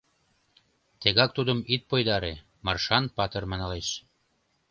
[1.01, 2.33] Тегак тудым ит пойдаре,
[2.65, 3.87] Маршан-патыр маналеш